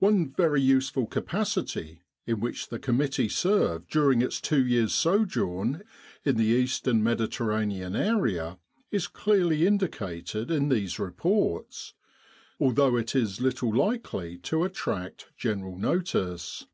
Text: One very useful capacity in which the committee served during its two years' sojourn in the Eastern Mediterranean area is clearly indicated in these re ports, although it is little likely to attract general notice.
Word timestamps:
One 0.00 0.32
very 0.32 0.60
useful 0.60 1.06
capacity 1.06 2.02
in 2.26 2.40
which 2.40 2.66
the 2.68 2.80
committee 2.80 3.28
served 3.28 3.88
during 3.90 4.20
its 4.20 4.40
two 4.40 4.66
years' 4.66 4.92
sojourn 4.92 5.84
in 6.24 6.36
the 6.36 6.46
Eastern 6.46 7.00
Mediterranean 7.00 7.94
area 7.94 8.58
is 8.90 9.06
clearly 9.06 9.64
indicated 9.64 10.50
in 10.50 10.68
these 10.68 10.98
re 10.98 11.12
ports, 11.12 11.94
although 12.58 12.96
it 12.96 13.14
is 13.14 13.40
little 13.40 13.72
likely 13.72 14.36
to 14.38 14.64
attract 14.64 15.26
general 15.36 15.78
notice. 15.78 16.66